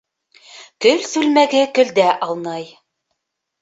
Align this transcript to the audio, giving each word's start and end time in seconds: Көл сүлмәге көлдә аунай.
Көл 0.85 1.05
сүлмәге 1.11 1.63
көлдә 1.79 2.11
аунай. 2.31 2.71